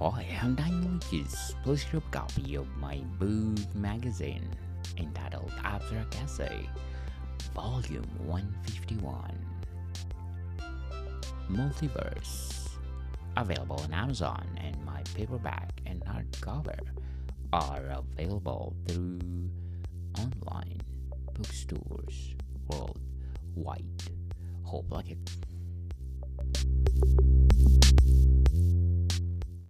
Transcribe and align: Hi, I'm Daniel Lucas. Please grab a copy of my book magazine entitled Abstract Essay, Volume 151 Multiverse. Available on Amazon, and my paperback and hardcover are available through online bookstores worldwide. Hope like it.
Hi, 0.00 0.24
I'm 0.40 0.54
Daniel 0.54 0.92
Lucas. 0.92 1.56
Please 1.64 1.84
grab 1.90 2.04
a 2.06 2.16
copy 2.16 2.54
of 2.54 2.68
my 2.76 2.98
book 3.18 3.74
magazine 3.74 4.48
entitled 4.96 5.50
Abstract 5.64 6.16
Essay, 6.22 6.68
Volume 7.52 8.06
151 8.24 9.36
Multiverse. 11.50 12.68
Available 13.36 13.80
on 13.80 13.92
Amazon, 13.92 14.46
and 14.58 14.76
my 14.84 15.02
paperback 15.16 15.72
and 15.84 16.00
hardcover 16.04 16.78
are 17.52 17.82
available 17.90 18.76
through 18.86 19.18
online 20.16 20.80
bookstores 21.34 22.36
worldwide. 22.68 24.02
Hope 24.62 24.92
like 24.92 25.10
it. 25.10 25.18